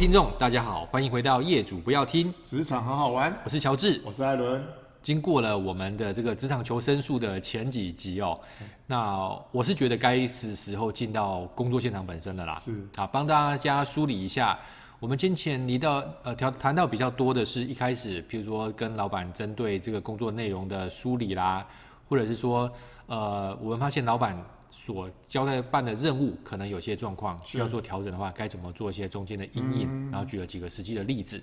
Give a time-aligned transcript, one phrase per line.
[0.00, 3.30] 听众，大家好，欢迎回到业主不要听职场很好玩。
[3.44, 4.64] 我是乔治，我是艾伦。
[5.02, 12.54] 经过了我们的这个职场求生术的前几集哦，嗯、那我是觉得该是时候进到工作现场本身了啦。
[12.54, 14.58] 是啊，帮大家梳理一下，
[15.00, 21.66] 我们先前提到呃谈谈到比较多的是一开始，譬如说跟老板针对这个工作内容的梳理啦，
[22.08, 22.72] 或者是说
[23.04, 24.34] 呃我们发现老板。
[24.70, 31.42] 所交代办的任务可能有些状况需要做调整的话，该怎么做一些中间的阴影，嗯、然后举了几个实际的例子。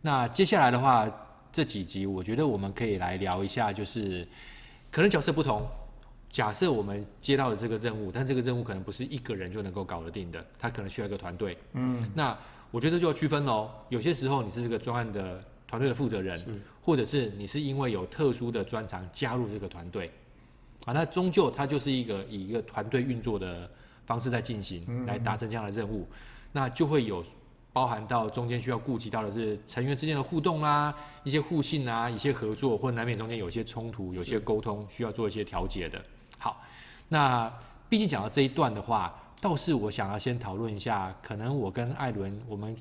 [0.00, 1.10] 那接下来的话，
[1.52, 4.26] 这几集我觉得我们可以来聊一下，就是
[4.90, 5.68] 可能角色不同。
[6.30, 11.58] 假设我们接到了这个任务，但这个任务可能不是一个人就能够搞得定的，他可能需要一个团队。
[11.72, 12.38] 嗯，那
[12.70, 13.68] 我觉得就要区分喽。
[13.88, 20.08] 有些时候你是这个专案的团队的负责人，或者是你是因为有特殊的专长加入这个团队。
[20.84, 23.70] 啊，那终究它就是一个以一个团队运作的
[24.06, 26.06] 方式在进行，来达成这样的任务，
[26.52, 27.24] 那就会有
[27.72, 36.02] 包含到中间需要顾及到的是成员之间的互动啊，一些互信啊，一些合作，或难免中间有些冲突，有些沟通需要做一些调节的。
[36.38, 36.60] 好，
[37.08, 37.52] 那
[37.88, 42.74] 毕竟讲到这一段的话，倒是我想要先讨论一下，可能我跟艾伦我们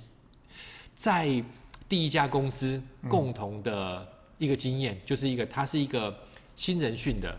[0.95, 1.44] 在
[1.88, 6.17] 第一家公司共同的一个经验，嗯、就是一个它是一个
[6.56, 7.38] 新人训的。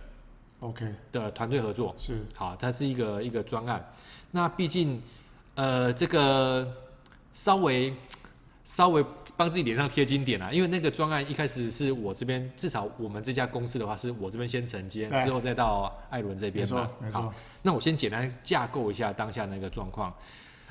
[0.60, 3.82] OK 的团队合作是好，它是一个一个专案。
[4.30, 5.00] 那毕竟，
[5.54, 6.70] 呃，这个
[7.32, 7.92] 稍微
[8.62, 9.04] 稍微
[9.36, 16.76] 帮自己脸上贴金点啊，因为那个专案一开始是我这边，至少我们这家公司的话，是我这边先承接，之后再到艾伦这边嘛。
[16.76, 17.22] 没错，没错。
[17.22, 20.14] 好，那我先简单架构一下当下那个状况。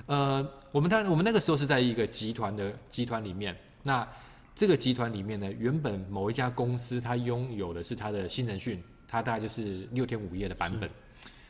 [0.05, 4.07] 呃，我们当我们那个时候是在一个集团的集团里面，那
[4.53, 8.81] 这个集团里面呢，原本某一家公司它拥有的是它的新人训。
[9.11, 10.87] 它大概就是六天五夜的版本，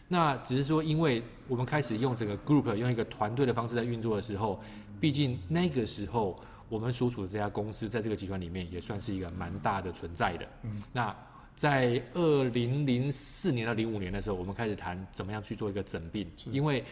[0.07, 4.63] 那只是说，因为我们开始用这个 group，用一个团队的方式在运作的时候，
[4.97, 10.47] 毕竟那个时候我们所处的这家公司在这个集团里面也算是一个蛮大的存在的。
[10.63, 11.13] 嗯，那
[11.53, 16.85] 在二零零四年到零五年的时候，我们开始谈怎么样去做一个整并，因为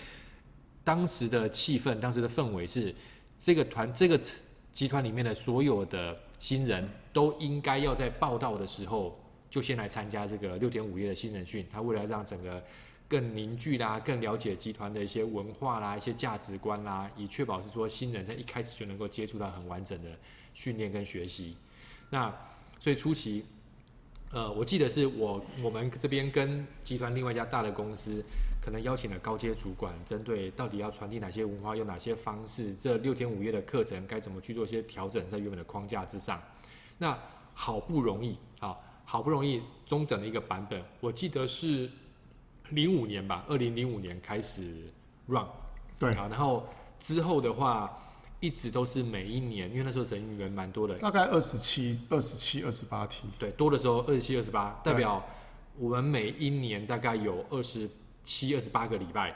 [0.84, 2.94] 当时的气氛、当时的氛围是
[3.40, 4.20] 这个团、这个
[4.74, 9.18] 集团里面的所有的新人都应该要在报道的时候。
[9.50, 12.64] 就先来参加这个六点五夜的新人训，他为了让整个
[13.08, 20.10] 更凝聚啦，更了解集团的一些文化啦、一些价值观啦，以确保是说新人在一开始就能够接触到很完整的
[20.54, 21.56] 训练跟学习。
[22.10, 22.34] 那
[22.80, 23.46] 所以初期，
[24.32, 28.22] 呃，我记得是我我们这边跟集团另外一家大的公司，
[28.62, 36.42] 可能邀请了高阶主管，针对到底要传递哪些文化，用哪些方式，这六天五夜的课程该怎么去做一些调整，在原本的框架之上。
[36.98, 37.18] 那
[37.54, 38.38] 好不容易。
[39.10, 41.90] 好不容易中整的一个版本，我记得是
[42.72, 44.84] 零五年吧，二零零五年开始
[45.28, 45.46] run，
[45.98, 46.14] 对。
[46.14, 46.68] 啊，然后
[47.00, 47.98] 之后的话
[48.42, 55.26] 一直都是每一年，因为那时候人员蛮多的，大概二十七、二十七、二十八梯，对，多的时候二十七、二十八，代表
[55.78, 57.90] 我们每一年大概有二十
[58.26, 59.34] 七、二十八个礼拜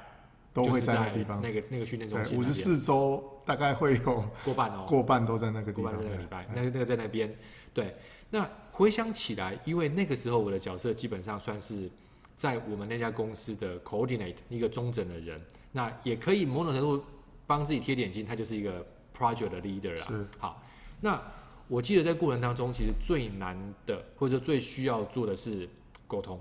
[0.52, 7.34] 都会在那个地方，那个那个训练中心，五十四周大概会有过半哦，过半都在那个地方，过半在那个礼拜，那个那个在那边，
[7.74, 7.96] 对，
[8.32, 8.46] 那。
[8.72, 11.90] 回想起来，因为那个时候我的角色基本上算是
[12.36, 15.40] 在我们那家公司的 coordinate 一个中整的人，
[15.72, 17.04] 那也可以某种程度
[17.46, 18.84] 帮自己贴点金，他就是一个
[19.16, 20.28] project 的 leader 啦。
[20.40, 20.64] 好，
[21.00, 21.22] 那
[21.68, 23.56] 我记得在过程当中，其实最难
[23.86, 25.70] 的或者说最需要做的是
[26.08, 26.40] 沟通，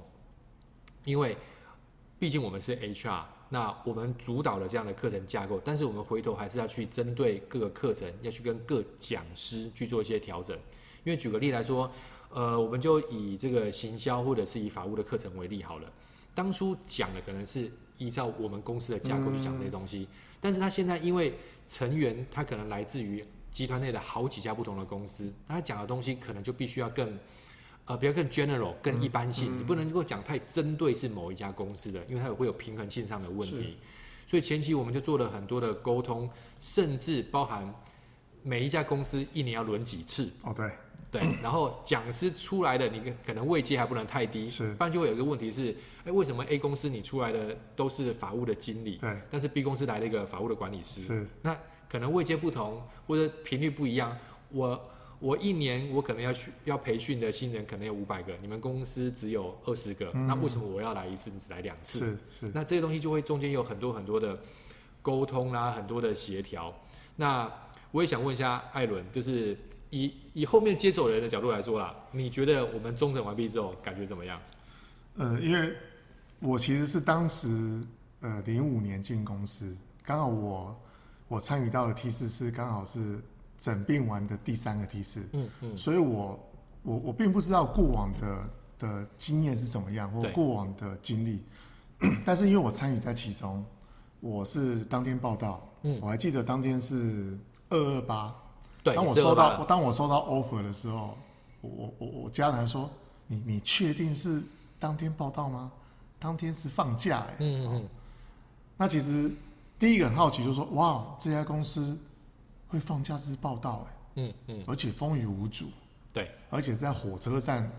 [1.05, 1.37] 因为
[2.19, 10.57] 毕竟我们是 HR，那我们主导了这样的课程架构，但是我们回头还是要去针对各个课程，要去跟各讲师去做一些调整。
[11.05, 11.91] 因为举个例来说。
[12.33, 15.93] 呃，我们就以这个行销或者是以法务的课程为例好了。
[16.35, 21.35] 当初讲的可能是依照我们公司的架构去讲这些东西，嗯、但是他现在因为
[21.67, 27.19] 成员他可能来自于集团内的好几家不同的公司，他讲的东西可能就必须要更
[27.84, 33.77] 呃比较更 general 更一般性，嗯嗯、你不能够讲太针对是某一家公司的，因为它有会有平衡性上的问题。
[34.25, 37.75] 所以前期我们就做了很多的沟通，甚至包含
[38.45, 40.31] 每一家公司一年要轮几次。
[40.45, 40.71] 哦，对。
[41.10, 45.74] 对，然后讲师出来的，你可能位阶还不能太低，是，不然就会有一个问题是，
[46.04, 51.59] 哎，为什么 A 公司你出来的都是法务的经理，对，但是 B 公司来了一个法务的管理师，是，那
[51.89, 54.16] 可能位阶不同或者频率不一样，
[54.51, 61.98] 我我一年我可能要去要培训的新人可能有五百个，你们公司只有二十个，嗯，那为什么我要来一次，你只来两次？
[61.98, 64.39] 是是，那这些东西就会中间有很多很多的
[65.03, 66.72] 沟通啦，很多的协调。
[67.16, 67.53] 那
[67.91, 69.59] 我也想问一下艾伦，就是。
[69.91, 74.41] 以以后面接手人的角度来说啦，你觉得我们中整完毕之后感觉怎么样？
[75.16, 75.75] 呃，因为
[76.39, 77.83] 我其实是当时
[78.21, 80.81] 呃零五年进公司，刚好我
[81.28, 83.19] 我参与到的梯次是刚好是
[83.59, 86.39] 整并完的第三个梯次，嗯嗯，所以我
[86.83, 88.48] 我我并不知道过往的
[88.78, 91.42] 的经验是怎么样，或过往的经历，
[92.25, 93.65] 但是因为我参与在其中，
[94.21, 97.37] 我是当天报道，嗯，我还记得当天是
[97.69, 98.34] 二二八，
[98.82, 101.16] 对，当我收到当我收到 offer 的时候，
[101.60, 102.88] 我我我家人说，
[103.27, 104.42] 你你确定是
[104.78, 105.71] 当天报道吗？
[106.18, 107.88] 当天是放假哎、欸，嗯嗯，
[108.77, 109.30] 那其实
[109.78, 111.98] 第一个很好奇，就是说，哇，这家公司
[112.68, 115.66] 会放假日报道哎、欸，嗯嗯，而且风雨无阻，
[116.12, 117.71] 对，而且在火车站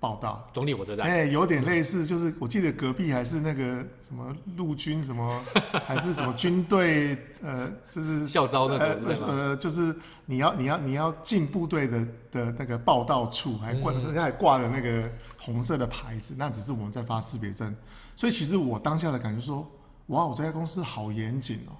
[0.00, 0.44] 报道。
[0.52, 5.40] 总理火车站，哎、欸，有点类似，就是我记得隔壁还是那个什么陆军什么，
[5.86, 8.78] 还是什么军队，呃，就是校招那
[9.14, 9.94] 种，呃，就是
[10.24, 15.08] 你要你要你要进部队的的那个报道处，还挂人家还挂了那个。
[15.42, 17.74] 红色的牌子，那只是我们在发识别证，
[18.14, 19.66] 所以其实我当下的感觉说，
[20.08, 21.72] 哇，我这家公司好严谨哦，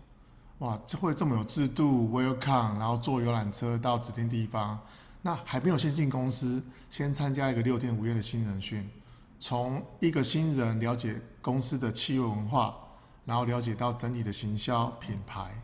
[0.66, 4.78] 哇，这会这么有制度，welcome，然后坐游览车到指定地方，
[5.22, 8.88] 那还没有先进公司，先参加一个六天五夜的新人训，
[9.38, 12.76] 从一个新人了解公司的企业文化，
[13.24, 15.62] 然后了解到整体的行销品牌，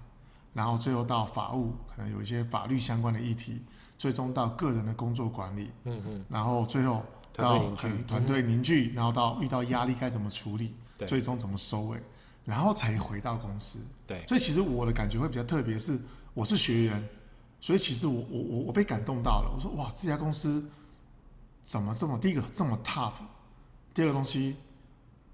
[0.53, 3.63] 然后最后到法务，可能有一些法律相关的议题，
[3.97, 7.05] 最终到个人的工作管理，嗯嗯，然后最后。
[7.39, 7.59] 到
[8.09, 12.01] 团队凝聚，然后到遇到压力该怎么处理，对，最终怎么收尾，
[12.47, 13.79] 然后才回到公司。
[14.07, 16.01] 对，所以其实我的感觉会比较特别，是
[16.33, 17.09] 我是学员，
[17.61, 19.53] 所以其实我我我我被感动到了。
[19.55, 20.65] 我说哇，这家公司
[21.65, 23.15] 怎么这么第一个这么 tough，
[23.93, 24.57] 第二个东西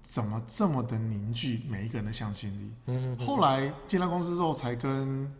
[0.01, 2.71] 怎么这么的凝聚每一个人的向心力。
[2.85, 5.31] 嗯，后来进了公司之后，才跟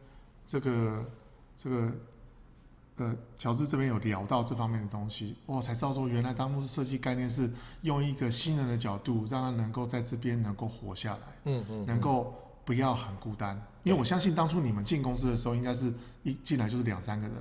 [0.45, 1.06] 这个
[1.57, 1.91] 这个。
[2.97, 7.51] 呃，乔治这边有聊到这方面的东西，我才知道说，原来当初设计概念是
[7.81, 12.35] 用一个新人的角度，让他能够在这边能够活下来，嗯嗯，能够
[12.65, 13.62] 不要很孤单。
[13.83, 15.94] 因为我相信当初你们进公司的时候，应该是
[16.24, 17.36] 一进来就是两三个人，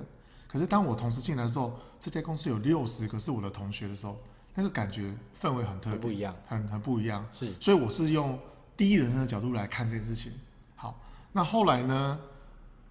[0.47, 4.17] 可是当我同时进来的时候，这家公司有六十个是我的同学的时候，
[4.53, 7.25] 那个感觉氛围很特别，不一样，很很不一样。
[7.31, 8.37] 是，所以我是用
[8.75, 10.31] 第一人称的角度来看这件事情。
[10.75, 10.99] 好，
[11.31, 12.19] 那后来呢？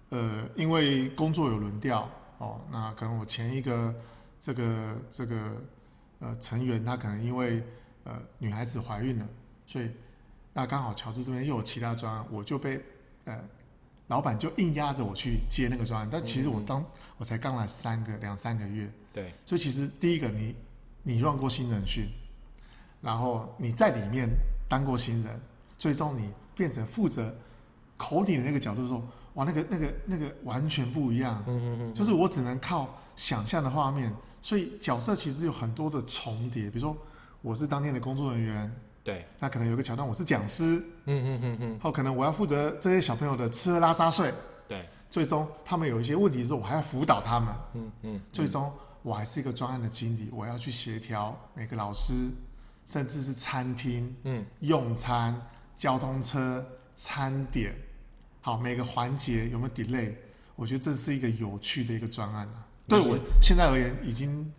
[0.09, 2.09] 呃，因为工作有轮调。
[2.37, 3.95] 哦，那可能我前一个
[4.39, 5.61] 这个这个
[6.19, 7.63] 呃成员，他可能因为
[8.03, 9.27] 呃女孩子怀孕了，
[9.65, 9.89] 所以
[10.53, 12.81] 那刚好乔治这边又有其他专案，我就被
[13.25, 13.39] 呃
[14.07, 16.09] 老板就硬压着我去接那个专案。
[16.11, 16.85] 但其实我当
[17.17, 20.55] 我才刚来三个两三个月，对，所以其实第一个你
[21.03, 22.07] 你 run 过新人训，
[23.01, 24.29] 然后你在里面
[24.69, 25.41] 当过新人，
[25.77, 27.35] 最终你变成负责
[27.97, 29.03] 口顶的那个角度的时候。
[29.33, 31.43] 哇，那个、那个、那个完全不一样。
[31.47, 34.13] 嗯嗯嗯，就是我只能靠想象的画面，
[34.43, 36.69] 所以角色其实有很多的重叠。
[36.69, 36.95] 比如说，
[37.41, 38.71] 我是当天的工作人员，
[39.03, 44.33] 对，那可能有个桥段我是讲师，嗯嗯嗯嗯，后可能我要负责这些小朋友的吃喝拉撒睡，
[44.67, 48.71] 对，最终他们有一些问题的时候，我还要辅导他们，嗯嗯，最终
[49.01, 52.13] 我还是一个专案的经理，我要去协调每个老师，
[52.85, 55.39] 甚至是餐厅，嗯，用餐、
[55.75, 56.65] 交通车、
[56.95, 57.75] 餐点。
[58.39, 60.13] 好，每个环节有没有 delay？
[60.55, 62.65] 我觉得这是一个有趣的一个专案啊。
[62.87, 64.51] 对我现在而言，已经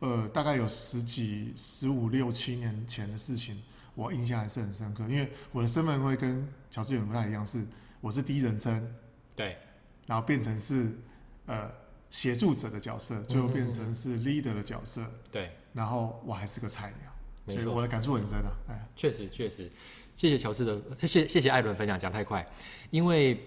[0.00, 3.62] 呃大概有十几、十五六七年前的事情，
[3.94, 5.04] 我印象还是很深刻。
[5.08, 7.64] 因为我的身份会跟乔治远不太一样，是
[8.00, 8.94] 我是第一人称，
[9.36, 9.56] 对，
[10.06, 10.90] 然后变成是
[11.46, 11.70] 呃
[12.10, 18.50] 协助者的角色，最后变成是 leader 的角色，对，然后我还是个菜鸟，所以我的感触很深啊。
[18.68, 19.70] 哎，确实确实。
[20.16, 22.46] 谢谢乔治的，谢谢谢艾伦分享，讲太快，
[22.90, 23.38] 因为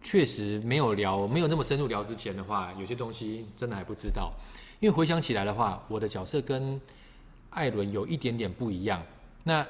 [0.00, 4.32] 确实没有聊，没有那么深入聊之前的话，有些东西真的还不知道。
[4.80, 6.80] 因为回想起来的话，我的角色跟
[7.50, 9.02] 艾伦有一点点不一样。
[9.44, 9.64] 那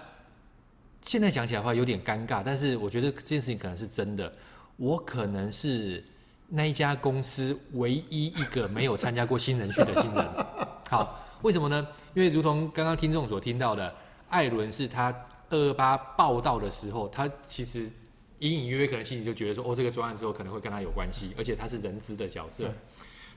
[1.02, 4.33] 现在讲起来的话有点尴尬，但是我觉得这件事情可能是真的。
[4.76, 6.02] 我可能是
[6.49, 10.26] 那一家公司唯一一个没有参加过新人训的新人。
[10.88, 11.87] 好，为什么呢？
[12.14, 13.95] 因为如同刚刚听众所听到的，
[14.29, 15.14] 艾伦是他。
[15.52, 17.90] 二二八报道的时候，他其实
[18.38, 22.73] 隐隐约约可能心里就觉得说，哦，这个专案之后可能会跟他有关系，而且他是人资的角色。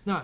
[0.03, 0.23] 那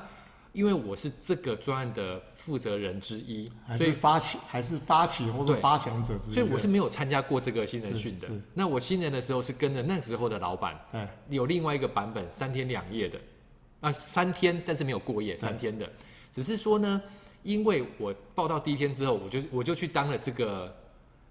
[0.53, 8.27] 因为我是这个专案的负责人之一，所以发起还是发起或者发想者之一，所以我是没有参加过这个新人训的。
[8.53, 10.79] 那我新人的时候是跟着那时候的老板，
[11.29, 13.19] 有另外一个版本三天两夜的，
[13.81, 15.89] 啊，三天但是没有过夜，三天的，
[16.31, 17.01] 只是说呢，
[17.43, 20.75] 因为我报到第一天之后，我就我就去当了这个。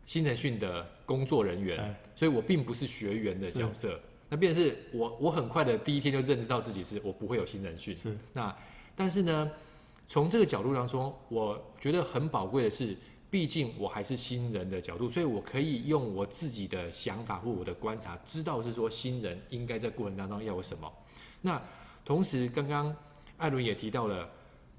[0.04, 4.00] 新人训的工作人员，欸、所以我并不是学员的角色。
[4.30, 7.94] 那变成是我，我很快的第一天就认知到自己是我不会有新人训。
[7.94, 8.16] 是。
[8.32, 8.56] 那
[8.98, 9.48] 但是呢，
[10.08, 12.96] 从这个角度当中，我觉得很宝贵的是，
[13.30, 20.92] 毕竟我还是新人的角度，所以我可以用我自己的想法或我的观察，知道是说新人应该在过程当中要有什么。
[21.42, 21.62] 那
[22.04, 22.92] 同时，刚刚
[23.36, 24.28] 艾伦也提到了，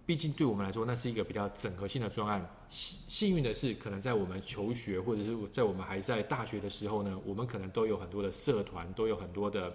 [0.05, 2.45] 毕竟对我们来说，那是一个比较整合性的专案。
[2.67, 9.73] 幸幸运的是，可能在我们求学或者是在我们还在大学的时候呢，我们可能都有很多的社团，都有很多的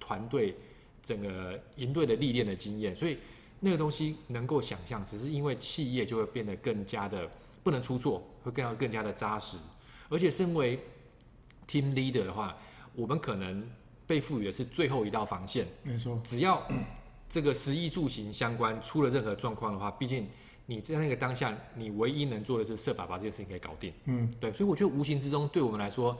[0.00, 0.56] 团队，
[1.02, 3.18] 整个营队的历练的经验，所以
[3.62, 7.26] 那个东西能够想象，只是因为企业就会变得更加的。
[7.64, 9.56] 不能出错，会更要更加的扎实。
[10.08, 10.80] 而且，身为
[11.68, 12.56] team leader 的话，
[12.92, 13.64] 我们可能
[14.04, 15.64] 被赋予的是最后一道防线。
[15.84, 16.60] 没错，只要
[17.28, 20.26] 这个食衣住行相关出了任何状况的话，毕竟
[20.66, 23.92] 你在那个当下，你唯一能做的是设法把这件事情给搞定。
[24.06, 24.52] 嗯，对。
[24.52, 26.18] 所以我觉得无形之中对我们来说，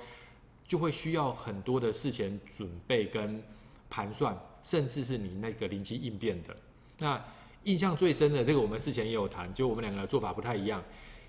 [0.65, 3.43] 就会需要很多的事前准备跟
[3.91, 6.57] 盘算，甚至是你那个临机应变的。
[7.03, 7.23] 那
[7.65, 10.83] 印象最深的这个，我们事前也有谈，就我们两个的做法不太一样。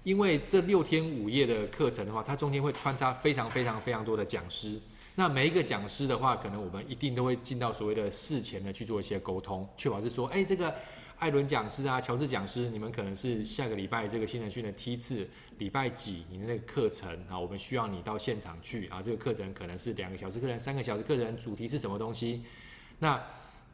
[0.04, 4.80] 因为这六天五夜的课程的话，它中间会穿插非常非常非常多的讲师。
[5.16, 10.76] 那每一个讲师的话，可能我们一定都会进到所谓的事前的去做一些沟通，确保是说，哎，这个
[11.20, 15.28] 艾伦讲师啊、乔治讲师，你们可能是下个礼拜这个新人训的梯次，
[15.60, 19.02] 礼拜几你的那个课程啊，我们需要你到现场去啊。
[19.02, 22.44] 这个课程可能是两个小时课程、三个小时课程，主题是什么东西？
[23.00, 23.22] 那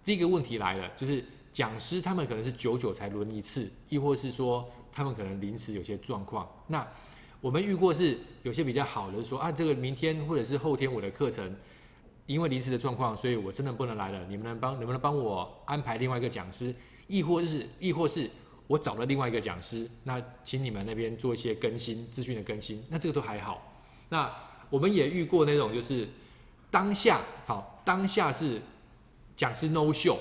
[0.05, 4.69] 第一个问题来了，就是讲师他们可能是久久才轮一次，亦或是说。
[4.91, 6.85] 他们可能临时有些状况，那
[7.39, 11.55] 我们遇过是有些比较好的说啊，这个明天或者是后天我的课程，
[12.25, 14.25] 因为临时的状况，所以我真的不能来了。
[14.27, 16.73] 你们能帮能不能帮我安排另外一个讲师，
[17.05, 18.29] 亦或是亦或是
[18.65, 23.61] 我找了另外一个讲师，那请你们那边做一些更新资讯的更新，那这个都还好。
[24.09, 24.29] 那
[24.71, 26.09] 我们也遇过那种就是
[26.71, 28.59] 当下好，当下是
[29.37, 30.17] 讲师 no show，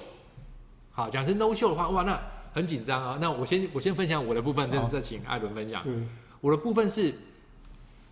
[0.98, 2.20] 好，讲师 no show 的话，哇那。
[2.50, 3.18] 很紧张啊！
[3.20, 5.80] 那我先我先分享我的部分，这是再请艾伦分享。
[5.80, 6.02] 是，
[6.40, 7.14] 我的部分是，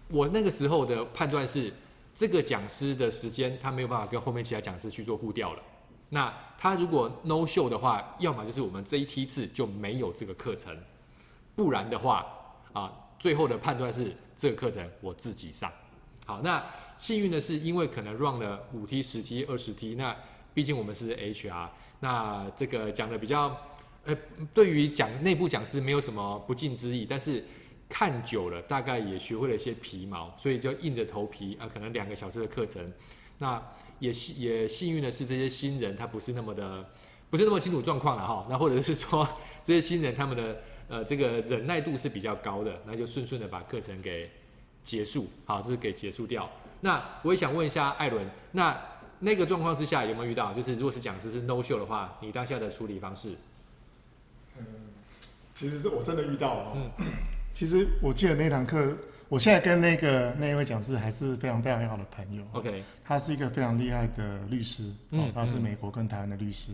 [0.09, 1.73] 我那个时候的判断是，
[2.15, 5.63] 这个讲师的时间他没有办法跟后面其他讲师去做互调了。
[6.11, 10.77] 那他如果 no show 的话，要么就是我们这一梯次就没有这个课程，
[11.57, 12.25] 不然的话
[12.73, 15.73] 啊，最后的判断是这个课程我自己上。
[16.25, 16.63] 好，那
[16.97, 20.15] 幸运的是，因为可能 run 了五梯、十梯、二十梯，那
[20.57, 21.69] 毕竟我们是 HR，
[22.01, 23.55] 那这个讲的比较。
[24.07, 24.17] 呃，
[24.55, 27.43] 对于讲内部讲师没有什么不敬之意，但是
[27.89, 32.93] 看久了，大概也学会了一些皮毛，所以就硬着头皮啊，可能两个小时的课程，
[33.39, 33.61] 那
[33.99, 36.89] 也幸也幸运的是，这些新人他不是那么的，
[37.31, 39.29] 不是那么清楚状况了哈，那或者是说
[39.61, 44.31] 这些新人他们的呃这个忍耐度是比较高的，那就顺顺的把课程给
[44.85, 46.49] 结束，好，这是给结束掉。
[46.83, 48.81] 那我也想问一下艾伦，那
[49.19, 53.35] 那个状况之下有没有遇到，就是如果是讲师是 no show 的话，你当下的处理方式？
[55.55, 56.73] 其实是我真的遇到了。
[56.75, 56.91] 嗯，
[57.53, 58.95] 其实我记得那堂课，
[59.29, 62.45] 我现在跟那个那一位讲师还是非常非常要好的朋友。
[62.53, 66.73] OK，他是一个非常厉害的律师，嗯，他是美国跟台湾的律师，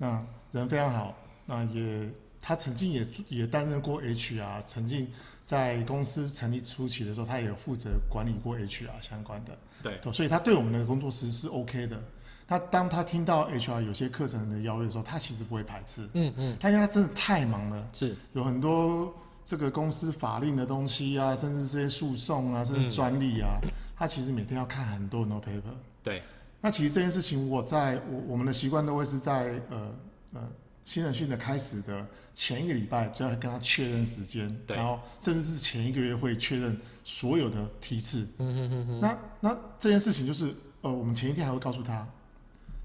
[0.00, 1.16] 嗯、那人非常好。
[1.46, 2.08] 那也
[2.40, 5.06] 他曾经也也担任过 HR，曾经
[5.42, 9.56] 在公司成立初期的时候，他也有负责管理过 HR 相关的。
[9.82, 12.00] 对，所以他对我们的工作室是 OK 的。
[12.46, 16.08] 他当他听到 HR 有些课程的邀约的时候，他其实不会排斥。
[16.14, 25.62] 嗯嗯，他因为他真的太忙了，是有很多这个公司法令的东西啊，甚至这些诉讼啊，甚至专利啊，嗯、他其实每天要看很多很多 paper。
[26.02, 26.22] 对，
[26.60, 29.94] 那其实这件事情，我在我我们的习惯都会是在呃
[30.34, 30.40] 呃
[30.84, 38.26] 新人训的开始的前一个礼拜就要跟他确认时间，对，然后甚至是前一个月会确认所有的梯次。
[38.38, 39.00] 嗯哼哼哼。
[39.00, 42.06] 那那这件事情就是呃，我们前一天还会告诉他。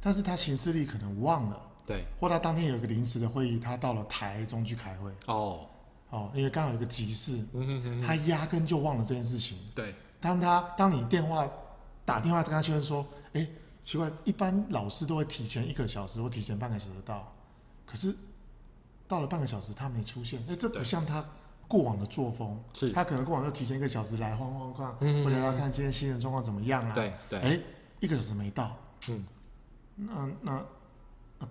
[0.01, 5.65] 但是他行事历可能忘了，对，或他当天有一个临时的会议，他到了台中去开会，哦，
[6.11, 9.57] 哦，因为刚好有个急事，嗯哼哼哼，他压根就忘了这件事情。
[9.73, 11.49] 对，当他当你电话
[12.05, 13.47] 打电话跟他确认说，哎，
[13.81, 17.35] 奇怪，一般老师都会提前一个小时或提前半个小时到，
[17.95, 18.13] 可是
[19.07, 21.23] 到了半个小时他没出现，哎，这不像他
[21.65, 26.93] 过往的作风，是，他可能过往就提前一个小时来晃晃晃，嗯，或者要看今天新人状况怎么样啊？
[26.93, 27.59] 对对，哎，
[28.01, 28.75] 一个小时没到，
[29.09, 29.25] 嗯。
[29.95, 30.65] 那那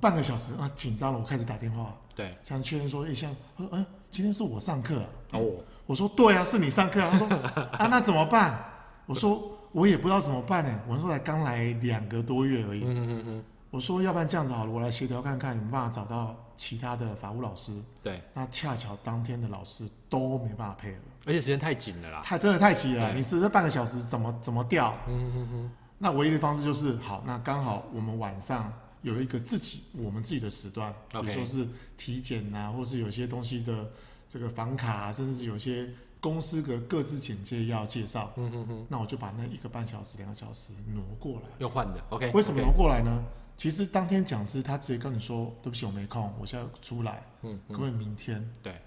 [0.00, 7.28] 半个小时啊，紧张了，我开始打电话，对，想确认说，哎，像，哎、欸，今天是我上课、啊，哦，我说对啊，是你上课、啊，他说
[7.72, 8.62] 啊，那怎么办？
[9.06, 17.72] 我说我也不知道怎么办呢，我说才刚来两个多月而已，嗯嗯嗯，我说要不然这样子好了，我来协调看看有没有办法找到其他的法务老师，
[18.04, 24.96] 对，那恰巧当天的老师都没办法配合，而且时间太紧了啦，太真的太急了，你是这半个小时怎么怎么调？
[25.08, 28.72] 嗯嗯嗯，那唯一的方式就是好，那刚好我们晚上。
[29.02, 33.90] 有一个自己我们自己的时段，比如说是体检啊，或是有些东西的
[34.30, 35.86] 这个房卡、啊，甚至是有些
[36.20, 42.30] 公司的各自简介要介绍，嗯哼哼，那我就把那一个半小时、两个小时挪过来，又换的，OK？
[42.32, 43.22] 为什么挪过来呢？
[43.56, 48.80] 其实当天讲师他直接跟你说：“对不起，我没空，我现在出来，嗯，可不可以明天？”对。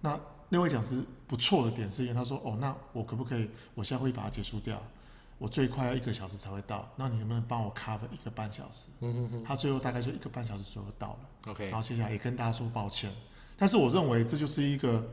[0.00, 4.82] 那那位讲师不错的点是因为他说：“哦，那我可不可以我现在会把它结束掉？
[5.36, 9.44] 我最快要一个小时才会到，那你能不能帮我 cover 一个半小时？”嗯嗯嗯。
[9.44, 11.66] 他最后大概就一个半小时左右到了，OK。
[11.66, 13.12] 然后接下来也跟大家说抱歉，
[13.58, 15.06] 但是我认为这就是一个，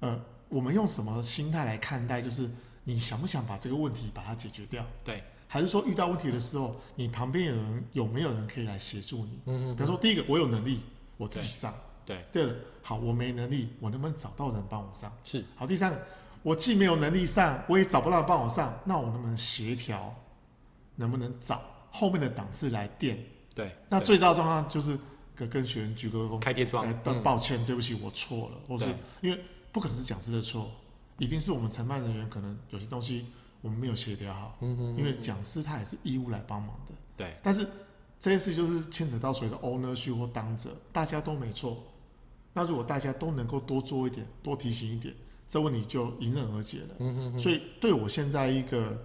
[0.00, 2.22] 呃，我们用什么心态来看待？
[2.22, 2.50] 就是
[2.84, 4.84] 你想不想把这个问题把它解决掉？
[5.04, 5.22] 对。
[5.48, 9.40] 还是说遇到问题的时候，你旁边有人有没有人可以来协助你？
[9.46, 9.76] 嗯嗯。
[9.76, 10.80] 比如说，第一个，我有能力，
[11.16, 11.74] 我自己上。
[12.04, 12.22] 对。
[12.30, 15.10] 对了，好，我没能力，我能不能找到人帮我上？
[15.24, 15.42] 是。
[15.56, 16.06] 好，第三个，
[16.42, 20.14] 我既没有能力上，我也找不到人帮我上，那我能不能协调？
[20.96, 23.18] 能不能找后面的档次来垫？
[23.54, 23.74] 对。
[23.88, 24.98] 那最糟的状况就是
[25.34, 26.86] 跟跟学员鞠个躬，开天窗。
[27.04, 28.58] 呃，抱歉，对不起，我错了。
[28.68, 28.84] 或是
[29.22, 29.40] 因为
[29.72, 30.70] 不可能是讲师的错，
[31.18, 33.26] 一定是我们承办人员可能有些东西。
[33.60, 37.36] 我们没有协调好，嗯哼，因为讲师他也是义务来帮忙的，对。
[37.42, 37.66] 但是
[38.20, 41.82] 这件事就是牵扯到所谓的 ownership 或当责，大家都没错。
[42.52, 45.14] 那如果大家都能够多做一点，多提醒一点，
[45.46, 46.94] 这问题就迎刃而解了。
[46.98, 47.38] 嗯哼。
[47.38, 48.98] 所以对我现在一个，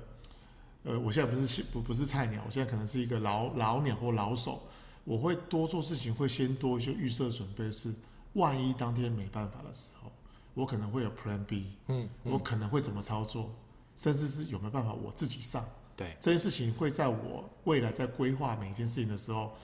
[0.83, 4.61] 呃，我现在不是不不是菜鸟，我现在可能是一个老老鸟或老手，
[5.03, 7.93] 我会多做事情，会先多一些预设准备，是
[8.33, 10.11] 万一当天没办法的时候，
[10.53, 13.53] 我可能会有 Plan B，嗯，我可能会怎么操作。
[13.95, 15.65] 甚至是有没有办法我自己上？
[15.95, 19.55] 对，这件事情会在我未来在规划每一件事情的时候，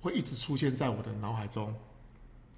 [0.00, 1.74] 会一直出现在我的脑海中。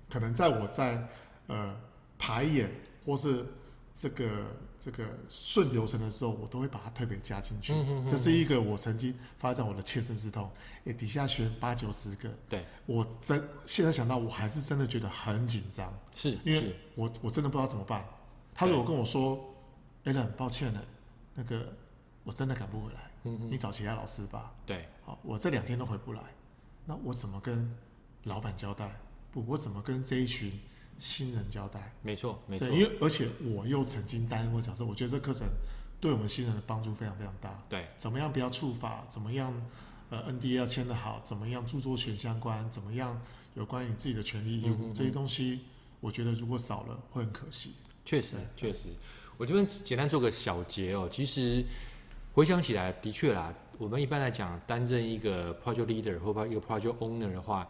[0.09, 1.07] 可能在我在
[1.49, 1.77] 呃
[2.17, 2.71] 排演
[3.05, 3.45] 或是
[3.93, 4.47] 这个
[4.79, 7.73] 这个顺流程的时候，我都会把它特别加进去。
[7.73, 10.49] 嗯、哼哼，这是一个我曾经发展我的切身之痛。
[10.85, 18.07] 诶，底下学八九十个，对，我真现在想到我还是真的觉得很紧张，是因为我我真的不知道怎么办。
[18.55, 19.53] 他如果跟我说
[20.05, 20.81] ，a l n 抱歉呢。
[21.39, 21.73] 那个
[22.25, 24.53] 我真的赶不回来，你找其他老师吧。
[24.67, 26.21] 对，好，我这两天都回不来，
[26.85, 27.73] 那我怎么跟
[28.25, 28.91] 老板交代？
[29.31, 30.51] 不，我怎么跟这一群
[30.99, 31.95] 新人交代？
[32.03, 32.67] 没错，没错。
[32.67, 35.47] 对，因为而且我又曾经担任过角色，我觉得这课程
[36.01, 37.63] 对我们新人的帮助非常非常大。
[37.69, 39.07] 对，怎么样不要触法？
[39.09, 39.55] 怎么样
[40.11, 41.21] 呃 NDA 要签得好？
[41.23, 42.69] 怎么样著作权相关？
[42.69, 43.23] 怎么样
[43.55, 44.93] 有关于你自己的权利义务？
[44.93, 45.61] 这些东西，
[46.01, 47.75] 我觉得如果少了会很可惜。
[48.05, 48.89] 确实，确实。
[49.39, 51.65] 我这边简单做个小结哦，其实
[52.35, 57.67] 回想起来，的确啦，我们一般来讲担任一个 project leader 或一个 project owner 的话，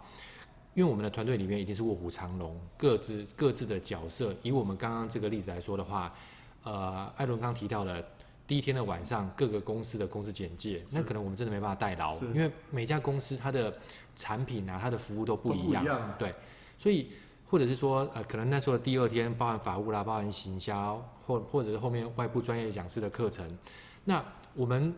[0.73, 4.35] 因为我们的团队里面一定是卧虎藏龙，各自各自的角色。
[4.43, 6.15] 以我们刚刚这个例子来说的话，
[6.63, 8.03] 呃，艾伦刚刚提到了
[8.47, 13.77] 第一天的晚上各个公司的公司简介，那可能我们真的没办法代劳，因为每家公司它的
[14.17, 16.35] 产品啊，它的服务都不一样，一样对，
[16.79, 17.11] 所以。
[17.51, 23.59] 或者是说，呃，可能那时候的第二天包含法务啦，包含行销，或或者是后面外部专业讲师的课程。
[24.05, 24.23] 那
[24.55, 24.95] 我们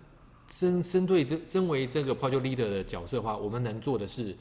[0.48, 4.36] 针针对这身为这个 project leader 的角色的话，我们能做的是，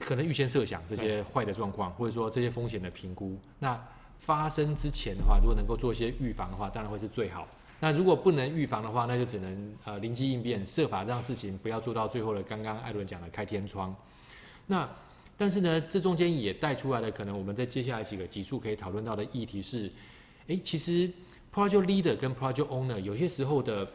[0.00, 3.38] 可能预先设想这些坏的状况，或者说这些风险的评估。
[3.60, 3.80] 那
[4.18, 7.46] 发生之前的话，如果能够做一些预防的话，当然会是最好。
[7.78, 13.94] 那如果不能预防的话，那就只能呃灵机应变，设法让事情不要做到最后的刚刚艾伦讲的开天窗。
[14.66, 14.88] 那。
[15.38, 19.92] 但是呢，这中间也带出来了，可能我们在接下来几个集数可以讨论到的议题是，
[20.46, 21.10] 诶，其实
[21.52, 23.86] project leader 跟 project owner 有些时候的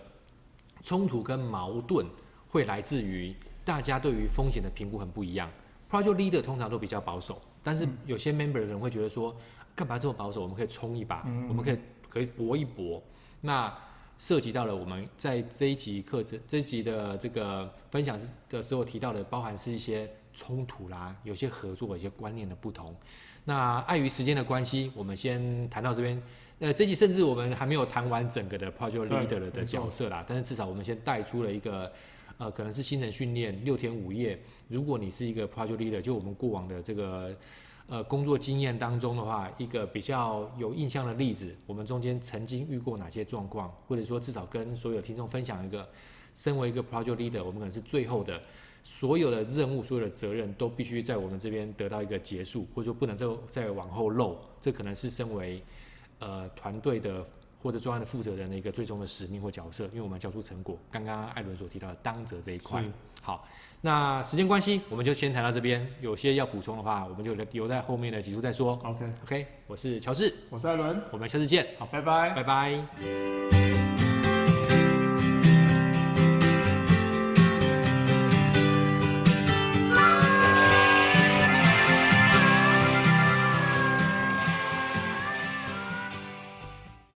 [0.83, 2.05] 冲突跟矛盾
[2.47, 3.33] 会来自于
[3.65, 5.49] 大家对于风险的评估很不一样。
[5.89, 9.35] project leader 通常都比较保守，但是有些 member 可能会觉得说，
[9.75, 10.43] 干嘛这么保守？
[10.43, 11.77] 我们可以冲一把，我们可以
[12.07, 13.01] 可以搏一搏。
[13.41, 13.75] 那
[14.19, 20.07] 涉及到了我们在这一集课程这一集的这个分享的时候提到的，包含是一些。
[20.33, 22.95] 冲突啦，有些合作，有些观念的不同。
[23.43, 26.21] 那碍于时间的关系，我们先谈到这边。
[26.59, 30.23] 呃，这集甚至我们还没有谈完整个的 project leader 的角色啦。
[30.27, 31.91] 但是至少我们先带出了一个，
[32.37, 34.39] 呃，可能是新人训练六天五夜。
[34.67, 37.35] 如果你是一个 project leader，就我们过往的这个
[37.87, 45.89] 呃工作经验当中的话，一个比较有印象的例子，我们中间曾经遇过哪些状况，或者说至少跟所有听众分享一个，
[46.35, 48.39] 身为一个 project leader，我们可能是最后的。
[48.83, 54.37] 所有的任务、所有的责任都必须在我们这边得到一个结束，或者说不能再再往后漏。
[54.59, 55.61] 这可能是身为
[56.19, 57.25] 呃团队的
[57.61, 60.77] 或者专案的负责人的一个最终的使命或角色，因为我们要交出成果。
[60.91, 62.83] 刚刚艾伦所提到的当责这一块，
[63.21, 63.47] 好，
[63.81, 65.87] 那时间关系，我们就先谈到这边。
[66.01, 68.73] 有些要补充的话，我们就留在后面的集数再说。
[68.83, 69.45] OK，OK，、okay?
[69.67, 71.67] 我是乔治，我是艾伦，我们下次见。
[71.77, 73.80] 好，拜拜，拜拜。